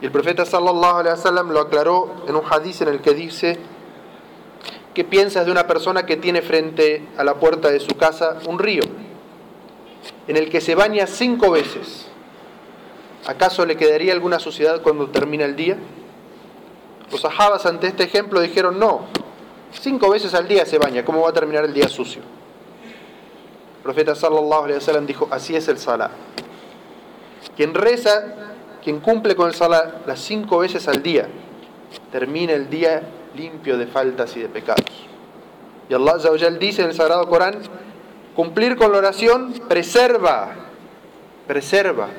Y 0.00 0.04
el 0.04 0.12
profeta 0.12 0.44
sallallahu 0.44 0.98
alaihi 0.98 1.16
wasallam 1.16 1.50
lo 1.50 1.60
aclaró 1.60 2.24
en 2.28 2.36
un 2.36 2.42
hadiz 2.44 2.82
en 2.82 2.88
el 2.88 3.00
que 3.00 3.14
dice: 3.14 3.58
¿Qué 4.94 5.04
piensas 5.04 5.46
de 5.46 5.52
una 5.52 5.66
persona 5.66 6.04
que 6.04 6.16
tiene 6.16 6.42
frente 6.42 7.06
a 7.16 7.24
la 7.24 7.34
puerta 7.34 7.70
de 7.70 7.80
su 7.80 7.96
casa 7.96 8.38
un 8.46 8.58
río 8.58 8.82
en 10.28 10.36
el 10.36 10.50
que 10.50 10.60
se 10.60 10.74
baña 10.74 11.06
cinco 11.06 11.50
veces? 11.50 12.08
¿Acaso 13.26 13.64
le 13.64 13.76
quedaría 13.76 14.12
alguna 14.12 14.38
suciedad 14.38 14.82
cuando 14.82 15.08
termina 15.08 15.44
el 15.44 15.56
día? 15.56 15.78
Los 17.10 17.22
sahabas 17.22 17.64
ante 17.66 17.86
este 17.86 18.04
ejemplo 18.04 18.40
dijeron: 18.40 18.78
No, 18.78 19.06
cinco 19.72 20.10
veces 20.10 20.34
al 20.34 20.46
día 20.46 20.66
se 20.66 20.78
baña, 20.78 21.04
¿cómo 21.04 21.22
va 21.22 21.30
a 21.30 21.32
terminar 21.32 21.64
el 21.64 21.72
día 21.72 21.88
sucio? 21.88 22.20
Profeta 23.86 24.16
sallallahu 24.16 24.64
alaihi 24.64 24.78
wasallam 24.78 25.06
dijo: 25.06 25.28
Así 25.30 25.54
es 25.54 25.68
el 25.68 25.78
salah. 25.78 26.10
Quien 27.56 27.72
reza 27.72 28.46
quien 28.86 29.00
cumple 29.00 29.34
con 29.34 29.48
el 29.48 29.54
salah 29.54 30.02
las 30.06 30.20
cinco 30.20 30.58
veces 30.58 30.86
al 30.86 31.02
día, 31.02 31.26
termina 32.12 32.52
el 32.52 32.70
día 32.70 33.02
limpio 33.34 33.78
de 33.78 33.86
faltas 33.86 34.36
y 34.36 34.40
de 34.40 34.48
pecados. 34.48 35.06
Y 35.88 35.94
Allah 35.94 36.18
dice 36.58 36.82
en 36.82 36.90
el 36.90 36.94
Sagrado 36.94 37.28
Corán, 37.28 37.62
cumplir 38.36 38.76
con 38.76 38.92
la 38.92 38.98
oración 38.98 39.54
preserva, 39.68 40.54
preserva 41.48 42.10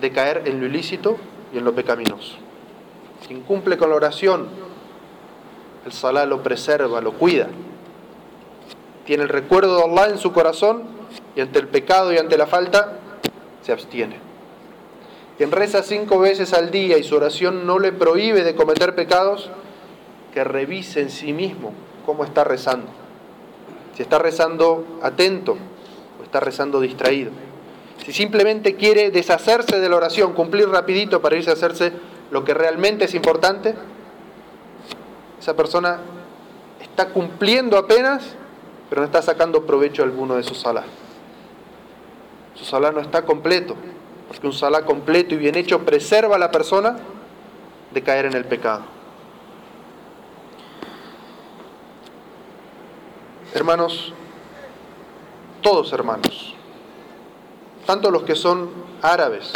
de 0.00 0.10
caer 0.10 0.42
en 0.46 0.58
lo 0.58 0.66
ilícito 0.66 1.16
y 1.52 1.58
en 1.58 1.64
lo 1.64 1.76
pecaminoso. 1.76 2.38
Quien 3.26 3.42
cumple 3.42 3.78
con 3.78 3.90
la 3.90 3.94
oración, 3.96 4.48
el 5.86 5.92
salah 5.92 6.26
lo 6.26 6.42
preserva, 6.42 7.00
lo 7.00 7.12
cuida. 7.12 7.46
Tiene 9.04 9.24
el 9.24 9.28
recuerdo 9.28 9.76
de 9.76 9.84
Allah 9.84 10.10
en 10.10 10.18
su 10.18 10.32
corazón 10.32 10.84
y 11.36 11.40
ante 11.40 11.58
el 11.58 11.68
pecado 11.68 12.12
y 12.12 12.18
ante 12.18 12.38
la 12.38 12.46
falta 12.46 12.98
se 13.62 13.72
abstiene. 13.72 14.16
Quien 15.36 15.50
reza 15.50 15.82
cinco 15.82 16.20
veces 16.20 16.52
al 16.54 16.70
día 16.70 16.96
y 16.96 17.02
su 17.02 17.16
oración 17.16 17.66
no 17.66 17.78
le 17.78 17.92
prohíbe 17.92 18.44
de 18.44 18.54
cometer 18.54 18.94
pecados, 18.94 19.50
que 20.32 20.44
revise 20.44 21.00
en 21.00 21.10
sí 21.10 21.32
mismo 21.32 21.72
cómo 22.06 22.24
está 22.24 22.44
rezando. 22.44 22.88
Si 23.96 24.02
está 24.02 24.18
rezando 24.18 24.98
atento 25.02 25.56
o 26.20 26.24
está 26.24 26.40
rezando 26.40 26.80
distraído. 26.80 27.30
si 28.04 28.12
simplemente 28.12 28.74
quiere 28.74 29.10
deshacerse 29.10 29.80
de 29.80 29.88
la 29.88 29.96
oración, 29.96 30.34
cumplir 30.34 30.68
rapidito 30.68 31.22
para 31.22 31.36
irse 31.36 31.50
a 31.50 31.54
hacerse 31.54 31.92
lo 32.30 32.44
que 32.44 32.52
realmente 32.52 33.04
es 33.04 33.14
importante, 33.14 33.74
esa 35.40 35.54
persona 35.54 36.00
está 36.82 37.10
cumpliendo 37.10 37.78
apenas, 37.78 38.34
pero 38.88 39.00
no 39.00 39.06
está 39.06 39.22
sacando 39.22 39.66
provecho 39.66 40.02
alguno 40.02 40.36
de 40.36 40.42
su 40.42 40.54
salá. 40.54 40.84
Su 42.54 42.64
salá 42.64 42.92
no 42.92 43.00
está 43.00 43.24
completo, 43.24 43.74
porque 44.28 44.46
un 44.46 44.52
salá 44.52 44.84
completo 44.84 45.34
y 45.34 45.38
bien 45.38 45.56
hecho 45.56 45.84
preserva 45.84 46.36
a 46.36 46.38
la 46.38 46.50
persona 46.50 46.96
de 47.92 48.02
caer 48.02 48.26
en 48.26 48.34
el 48.34 48.44
pecado. 48.44 48.82
Hermanos, 53.54 54.12
todos 55.62 55.92
hermanos, 55.92 56.54
tanto 57.86 58.10
los 58.10 58.24
que 58.24 58.34
son 58.34 58.70
árabes, 59.00 59.52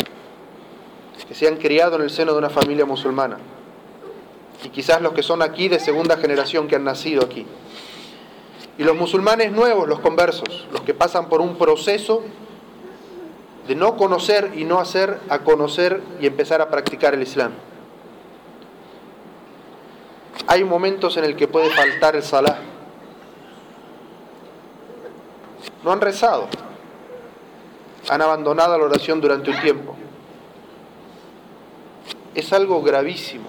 que 1.26 1.35
se 1.35 1.49
han 1.49 1.56
criado 1.56 1.97
en 1.97 2.02
el 2.02 2.11
seno 2.11 2.32
de 2.32 2.38
una 2.38 2.49
familia 2.49 2.87
musulmana, 2.87 3.38
y 4.64 4.68
quizás 4.70 5.02
los 5.02 5.12
que 5.12 5.23
son 5.23 5.42
aquí 5.42 5.68
de 5.68 5.78
segunda 5.78 6.16
generación 6.16 6.68
que 6.68 6.76
han 6.76 6.85
nacido 6.85 7.25
aquí, 7.25 7.47
y 8.78 8.85
los 8.85 8.97
musulmanes 8.97 9.50
nuevos, 9.50 9.88
los 9.88 9.99
conversos, 9.99 10.68
los 10.70 10.82
que 10.82 10.94
pasan 10.94 11.28
por 11.28 11.40
un 11.40 11.58
proceso 11.58 12.23
de 13.66 13.75
no 13.75 13.97
conocer 13.97 14.52
y 14.54 14.64
no 14.64 14.78
hacer 14.78 15.18
a 15.28 15.40
conocer 15.40 16.00
y 16.20 16.26
empezar 16.26 16.62
a 16.62 16.70
practicar 16.70 17.12
el 17.12 17.23
Islam. 17.23 17.52
Hay 20.47 20.62
momentos 20.62 21.16
en 21.16 21.25
el 21.25 21.37
que 21.37 21.49
puede 21.49 21.68
faltar 21.70 22.14
el 22.14 22.23
salah. 22.23 22.61
No 25.82 25.90
han 25.90 26.00
rezado, 26.00 26.47
han 28.08 28.23
abandonado 28.23 28.78
la 28.78 28.85
oración 28.85 29.20
durante 29.20 29.50
un 29.50 29.61
tiempo. 29.61 29.97
Es 32.35 32.52
algo 32.52 32.80
gravísimo. 32.80 33.49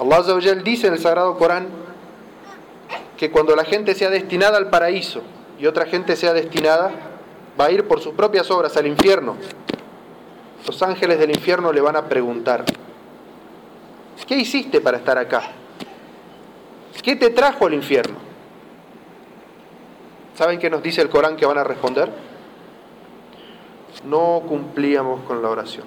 Allah 0.00 0.40
dice 0.64 0.88
en 0.88 0.94
el 0.94 0.98
Sagrado 0.98 1.38
Corán 1.38 1.84
que 3.24 3.30
cuando 3.30 3.56
la 3.56 3.64
gente 3.64 3.94
sea 3.94 4.10
destinada 4.10 4.58
al 4.58 4.68
paraíso 4.68 5.22
y 5.58 5.64
otra 5.64 5.86
gente 5.86 6.14
sea 6.14 6.34
destinada, 6.34 6.90
va 7.58 7.64
a 7.64 7.70
ir 7.70 7.88
por 7.88 8.02
sus 8.02 8.12
propias 8.12 8.50
obras 8.50 8.76
al 8.76 8.86
infierno. 8.86 9.36
Los 10.66 10.82
ángeles 10.82 11.18
del 11.18 11.30
infierno 11.30 11.72
le 11.72 11.80
van 11.80 11.96
a 11.96 12.06
preguntar, 12.06 12.66
¿qué 14.26 14.36
hiciste 14.36 14.82
para 14.82 14.98
estar 14.98 15.16
acá? 15.16 15.40
¿Qué 17.02 17.16
te 17.16 17.30
trajo 17.30 17.66
al 17.66 17.72
infierno? 17.72 18.16
¿Saben 20.36 20.58
qué 20.58 20.68
nos 20.68 20.82
dice 20.82 21.00
el 21.00 21.08
Corán 21.08 21.36
que 21.36 21.46
van 21.46 21.56
a 21.56 21.64
responder? 21.64 22.10
No 24.04 24.42
cumplíamos 24.46 25.22
con 25.22 25.40
la 25.40 25.48
oración. 25.48 25.86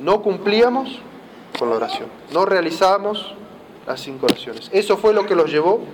No 0.00 0.22
cumplíamos 0.22 1.00
con 1.58 1.70
la 1.70 1.74
oración. 1.74 2.06
No 2.32 2.44
realizábamos 2.44 3.34
las 3.86 4.00
cinco 4.00 4.26
oraciones. 4.26 4.68
Eso 4.72 4.96
fue 4.96 5.14
lo 5.14 5.26
que 5.26 5.34
los 5.34 5.50
llevó. 5.50 5.84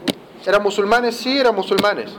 ¿Eran 0.44 0.62
musulmanes? 0.62 1.16
Sí, 1.16 1.38
eran 1.38 1.54
musulmanes. 1.54 2.10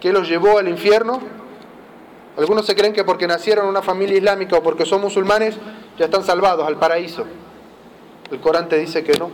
¿Qué 0.00 0.12
los 0.12 0.28
llevó 0.28 0.58
al 0.58 0.68
infierno? 0.68 1.20
Algunos 2.36 2.66
se 2.66 2.74
creen 2.74 2.92
que 2.92 3.04
porque 3.04 3.26
nacieron 3.26 3.64
en 3.64 3.70
una 3.70 3.82
familia 3.82 4.16
islámica 4.16 4.56
o 4.56 4.62
porque 4.62 4.86
son 4.86 5.00
musulmanes 5.00 5.56
ya 5.98 6.06
están 6.06 6.24
salvados 6.24 6.66
al 6.66 6.76
paraíso. 6.76 7.24
El 8.30 8.40
Corán 8.40 8.68
te 8.68 8.78
dice 8.78 9.04
que 9.04 9.12
no. 9.18 9.30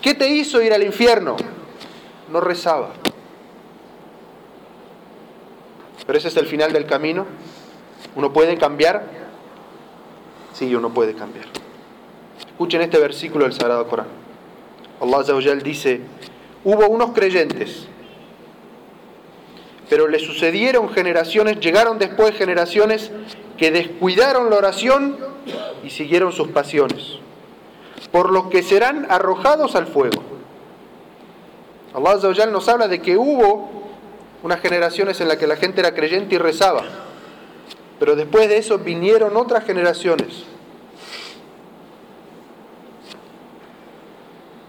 ¿Qué 0.00 0.14
te 0.14 0.28
hizo 0.28 0.62
ir 0.62 0.72
al 0.72 0.82
infierno? 0.82 1.36
No 2.32 2.40
rezaba. 2.40 2.90
Pero 6.06 6.18
ese 6.18 6.28
es 6.28 6.36
el 6.38 6.46
final 6.46 6.72
del 6.72 6.86
camino. 6.86 7.26
Uno 8.16 8.32
puede 8.32 8.56
cambiar. 8.56 9.19
Sí, 10.52 10.74
uno 10.74 10.90
puede 10.90 11.14
cambiar. 11.14 11.46
Escuchen 12.38 12.82
este 12.82 12.98
versículo 12.98 13.44
del 13.44 13.54
Sagrado 13.54 13.86
Corán. 13.88 14.08
Allah 15.00 15.22
dice, 15.62 16.00
hubo 16.64 16.86
unos 16.88 17.12
creyentes, 17.12 17.86
pero 19.88 20.08
le 20.08 20.18
sucedieron 20.18 20.90
generaciones, 20.90 21.58
llegaron 21.60 21.98
después 21.98 22.36
generaciones 22.36 23.10
que 23.56 23.70
descuidaron 23.70 24.50
la 24.50 24.56
oración 24.56 25.16
y 25.82 25.90
siguieron 25.90 26.32
sus 26.32 26.48
pasiones 26.48 27.20
por 28.10 28.32
lo 28.32 28.50
que 28.50 28.62
serán 28.62 29.06
arrojados 29.08 29.76
al 29.76 29.86
fuego. 29.86 30.22
Allah 31.94 32.46
nos 32.46 32.68
habla 32.68 32.88
de 32.88 33.00
que 33.00 33.16
hubo 33.16 33.70
unas 34.42 34.60
generaciones 34.60 35.20
en 35.20 35.28
las 35.28 35.36
que 35.36 35.46
la 35.46 35.56
gente 35.56 35.80
era 35.80 35.94
creyente 35.94 36.36
y 36.36 36.38
rezaba, 36.38 36.82
pero 38.00 38.16
después 38.16 38.48
de 38.48 38.56
eso 38.56 38.78
vinieron 38.78 39.36
otras 39.36 39.62
generaciones. 39.62 40.44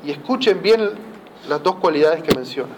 Y 0.04 0.12
escuchen 0.12 0.62
bien 0.62 0.92
las 1.48 1.64
dos 1.64 1.76
cualidades 1.78 2.24
que 2.24 2.36
menciona. 2.36 2.74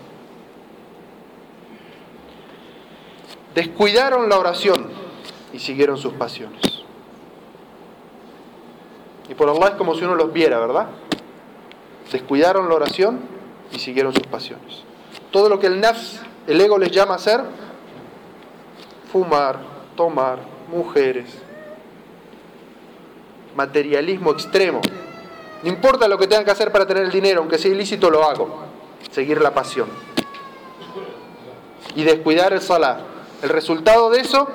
Descuidaron 3.56 4.30
la 4.30 4.38
oración 4.38 4.90
y 5.54 5.58
siguieron 5.58 5.98
sus 5.98 6.14
pasiones. 6.14 6.62
Y 9.28 9.34
por 9.34 9.50
Allah 9.50 9.70
es 9.70 9.76
como 9.76 9.96
si 9.96 10.04
uno 10.04 10.14
los 10.14 10.32
viera, 10.32 10.60
¿verdad? 10.60 10.88
Descuidaron 12.12 12.70
la 12.70 12.76
oración 12.76 13.22
y 13.72 13.80
siguieron 13.80 14.14
sus 14.14 14.28
pasiones. 14.28 14.84
Todo 15.32 15.50
lo 15.50 15.60
que 15.60 15.66
el 15.66 15.82
nafs, 15.82 16.22
el 16.46 16.62
ego 16.62 16.78
les 16.78 16.92
llama 16.92 17.14
a 17.14 17.16
hacer, 17.16 17.42
fumar, 19.12 19.73
tomar, 19.96 20.40
mujeres, 20.70 21.38
materialismo 23.56 24.32
extremo. 24.32 24.82
No 25.64 25.70
importa 25.70 26.08
lo 26.08 26.18
que 26.18 26.28
tengan 26.28 26.46
que 26.46 26.52
hacer 26.52 26.72
para 26.72 26.86
tener 26.86 27.04
el 27.04 27.12
dinero, 27.12 27.40
aunque 27.40 27.58
sea 27.58 27.72
ilícito, 27.72 28.10
lo 28.10 28.24
hago. 28.24 28.64
Seguir 29.12 29.42
la 29.42 29.54
pasión. 29.54 29.88
Y 31.96 32.04
descuidar 32.04 32.54
el 32.54 32.62
salah. 32.62 33.00
El 33.42 33.50
resultado 33.50 34.10
de 34.10 34.22
eso, 34.22 34.48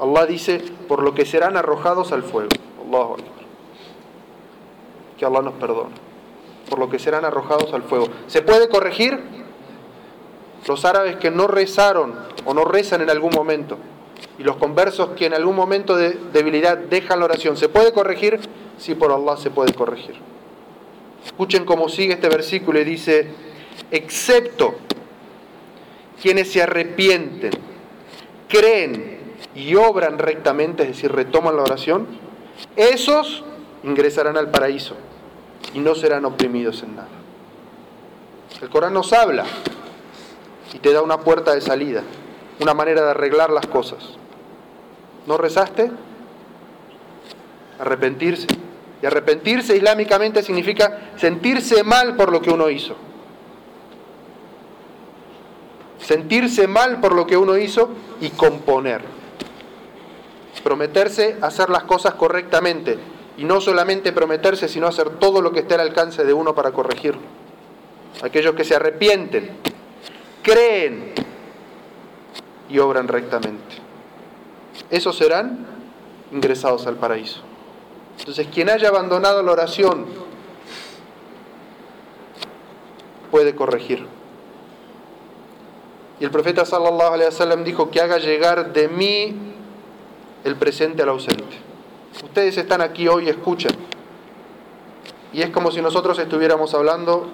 Allah 0.00 0.26
dice, 0.26 0.58
por 0.88 1.02
lo 1.02 1.14
que 1.14 1.24
serán 1.24 1.56
arrojados 1.56 2.12
al 2.12 2.22
fuego. 2.22 2.50
Allahu 2.84 3.16
que 5.16 5.24
Allah 5.24 5.42
nos 5.42 5.54
perdone, 5.54 5.94
por 6.68 6.78
lo 6.78 6.90
que 6.90 6.98
serán 6.98 7.24
arrojados 7.24 7.72
al 7.72 7.82
fuego. 7.82 8.08
¿Se 8.26 8.42
puede 8.42 8.68
corregir? 8.68 9.22
Los 10.66 10.84
árabes 10.84 11.16
que 11.16 11.30
no 11.30 11.46
rezaron 11.46 12.14
o 12.44 12.54
no 12.54 12.64
rezan 12.64 13.02
en 13.02 13.10
algún 13.10 13.32
momento, 13.34 13.76
y 14.38 14.42
los 14.42 14.56
conversos 14.56 15.10
que 15.10 15.26
en 15.26 15.34
algún 15.34 15.56
momento 15.56 15.96
de 15.96 16.18
debilidad 16.32 16.76
dejan 16.76 17.18
la 17.20 17.26
oración, 17.26 17.56
¿se 17.56 17.68
puede 17.68 17.92
corregir? 17.92 18.40
Sí, 18.78 18.94
por 18.94 19.12
Allah 19.12 19.36
se 19.36 19.50
puede 19.50 19.72
corregir. 19.72 20.16
Escuchen 21.24 21.64
cómo 21.64 21.88
sigue 21.88 22.14
este 22.14 22.28
versículo 22.28 22.80
y 22.80 22.84
dice, 22.84 23.28
excepto 23.90 24.74
quienes 26.20 26.52
se 26.52 26.62
arrepienten, 26.62 27.52
creen 28.48 29.18
y 29.54 29.74
obran 29.74 30.18
rectamente, 30.18 30.82
es 30.82 30.90
decir, 30.90 31.12
retoman 31.12 31.56
la 31.56 31.62
oración, 31.62 32.06
esos 32.76 33.44
ingresarán 33.82 34.36
al 34.36 34.50
paraíso 34.50 34.96
y 35.72 35.78
no 35.78 35.94
serán 35.94 36.24
oprimidos 36.24 36.82
en 36.82 36.96
nada. 36.96 37.08
El 38.60 38.68
Corán 38.68 38.94
nos 38.94 39.12
habla 39.12 39.44
y 40.72 40.78
te 40.78 40.92
da 40.92 41.02
una 41.02 41.18
puerta 41.18 41.54
de 41.54 41.60
salida, 41.60 42.02
una 42.60 42.74
manera 42.74 43.02
de 43.04 43.10
arreglar 43.10 43.50
las 43.50 43.66
cosas. 43.66 43.98
¿No 45.26 45.36
rezaste? 45.36 45.90
Arrepentirse. 47.78 48.46
Y 49.02 49.06
arrepentirse 49.06 49.76
islámicamente 49.76 50.42
significa 50.42 51.10
sentirse 51.16 51.82
mal 51.82 52.16
por 52.16 52.30
lo 52.30 52.40
que 52.40 52.50
uno 52.50 52.70
hizo. 52.70 52.96
Sentirse 55.98 56.66
mal 56.66 57.00
por 57.00 57.14
lo 57.14 57.26
que 57.26 57.36
uno 57.36 57.56
hizo 57.56 57.90
y 58.20 58.30
componer. 58.30 59.02
Prometerse 60.62 61.36
hacer 61.42 61.68
las 61.68 61.84
cosas 61.84 62.14
correctamente 62.14 62.98
y 63.36 63.44
no 63.44 63.60
solamente 63.60 64.12
prometerse, 64.12 64.68
sino 64.68 64.86
hacer 64.86 65.10
todo 65.18 65.42
lo 65.42 65.52
que 65.52 65.60
esté 65.60 65.74
al 65.74 65.80
alcance 65.80 66.24
de 66.24 66.32
uno 66.32 66.54
para 66.54 66.72
corregirlo. 66.72 67.22
Aquellos 68.22 68.54
que 68.54 68.64
se 68.64 68.76
arrepienten, 68.76 69.50
creen 70.42 71.23
y 72.74 72.78
obran 72.80 73.06
rectamente. 73.06 73.76
Esos 74.90 75.16
serán 75.16 75.64
ingresados 76.32 76.88
al 76.88 76.96
paraíso. 76.96 77.40
Entonces, 78.18 78.48
quien 78.52 78.68
haya 78.68 78.88
abandonado 78.88 79.44
la 79.44 79.52
oración 79.52 80.06
puede 83.30 83.54
corregir. 83.54 84.04
Y 86.18 86.24
el 86.24 86.32
profeta 86.32 86.64
sallallahu 86.64 87.12
alaihi 87.12 87.30
wasallam 87.30 87.62
dijo 87.62 87.92
que 87.92 88.00
haga 88.00 88.18
llegar 88.18 88.72
de 88.72 88.88
mí 88.88 89.36
el 90.42 90.56
presente 90.56 91.04
al 91.04 91.10
ausente. 91.10 91.56
Ustedes 92.24 92.56
están 92.56 92.80
aquí 92.80 93.06
hoy 93.06 93.28
escuchan. 93.28 93.72
y 95.32 95.42
es 95.42 95.50
como 95.50 95.70
si 95.70 95.80
nosotros 95.80 96.18
estuviéramos 96.18 96.74
hablando 96.74 97.28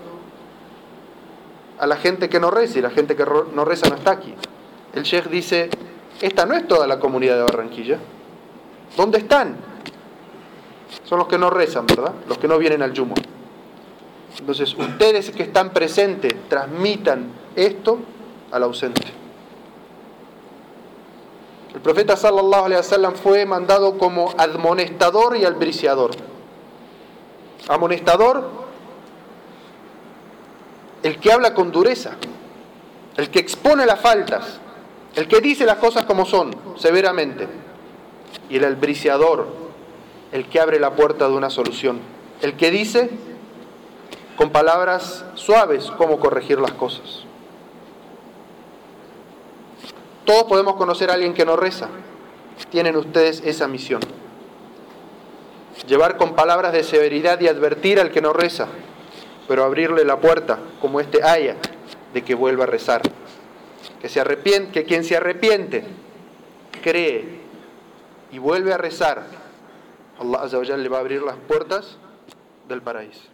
a 1.79 1.87
la 1.87 1.97
gente 1.97 2.29
que 2.29 2.41
no 2.41 2.51
reza 2.51 2.79
y 2.79 2.83
la 2.83 2.91
gente 2.91 3.17
que 3.17 3.25
no 3.25 3.65
reza 3.65 3.89
no 3.89 3.97
está 3.97 4.11
aquí. 4.11 4.35
El 4.95 5.03
sheikh 5.05 5.27
dice, 5.29 5.71
esta 6.21 6.47
no 6.47 6.55
es 6.55 6.67
toda 6.67 6.87
la 6.87 6.99
comunidad 6.99 7.37
de 7.37 7.43
Barranquilla. 7.43 7.99
¿Dónde 8.97 9.19
están? 9.19 9.57
Son 11.05 11.19
los 11.19 11.29
que 11.29 11.39
no 11.39 11.51
rezan, 11.51 11.87
¿verdad? 11.87 12.13
Los 12.29 12.39
que 12.39 12.49
no 12.49 12.59
vienen 12.59 12.83
al 12.83 12.93
yumo. 12.93 13.15
Entonces, 14.39 14.75
ustedes 14.75 15.31
que 15.31 15.45
están 15.45 15.71
presentes, 15.71 16.35
transmitan 16.49 17.31
esto 17.55 17.99
al 18.51 18.63
ausente. 18.65 19.03
El 21.75 21.81
profeta 21.81 22.17
sallallahu 22.17 22.65
alaihi 22.65 22.79
wasallam 22.79 23.15
fue 23.15 23.47
mandado 23.47 23.97
como 23.97 24.35
admonestador 24.37 25.37
y 25.37 25.45
albriciador. 25.45 26.11
Amonestador, 27.69 28.51
el 31.03 31.19
que 31.21 31.33
habla 31.33 31.55
con 31.55 31.71
dureza, 31.71 32.13
el 33.17 33.31
que 33.31 33.39
expone 33.39 33.87
las 33.87 34.01
faltas, 34.01 34.61
el 35.17 35.29
que 35.29 35.41
dice 35.41 35.65
las 35.65 35.77
cosas 35.77 36.05
como 36.05 36.25
son, 36.25 36.55
severamente. 36.77 37.49
Y 38.49 38.57
el 38.57 38.65
albriciador, 38.65 39.47
el 40.33 40.49
que 40.49 40.61
abre 40.61 40.79
la 40.79 40.95
puerta 40.95 41.29
de 41.29 41.35
una 41.35 41.51
solución, 41.51 42.01
el 42.43 42.57
que 42.57 42.71
dice 42.71 43.11
con 44.37 44.51
palabras 44.51 45.25
suaves 45.35 45.91
cómo 45.99 46.19
corregir 46.19 46.59
las 46.61 46.73
cosas. 46.73 47.25
Todos 50.25 50.45
podemos 50.45 50.77
conocer 50.77 51.11
a 51.11 51.15
alguien 51.15 51.35
que 51.35 51.45
no 51.45 51.57
reza. 51.57 51.89
Tienen 52.71 52.97
ustedes 52.97 53.43
esa 53.45 53.69
misión. 53.69 54.01
Llevar 55.87 56.17
con 56.17 56.35
palabras 56.35 56.73
de 56.73 56.85
severidad 56.85 57.41
y 57.41 57.49
advertir 57.49 58.01
al 58.01 58.11
que 58.11 58.21
no 58.21 58.33
reza, 58.33 58.69
pero 59.49 59.65
abrirle 59.65 60.05
la 60.05 60.21
puerta, 60.21 60.59
como 60.81 61.01
este 61.01 61.23
haya, 61.23 61.57
de 62.15 62.23
que 62.23 62.35
vuelva 62.35 62.65
a 62.65 62.67
rezar. 62.67 63.03
Que, 64.01 64.09
se 64.09 64.21
arrepiente, 64.21 64.73
que 64.73 64.85
quien 64.85 65.05
se 65.05 65.17
arrepiente, 65.17 65.85
cree 66.83 67.41
y 68.33 68.39
vuelve 68.39 68.73
a 68.73 68.79
rezar, 68.79 69.27
Allah 70.19 70.77
le 70.77 70.89
va 70.89 70.99
a 70.99 71.01
abrir 71.01 71.23
las 71.23 71.37
puertas 71.37 71.97
del 72.69 72.83
paraíso. 72.83 73.30